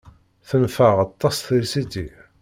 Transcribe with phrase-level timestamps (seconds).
[0.47, 2.07] Tenfeɛ aṭas trisiti.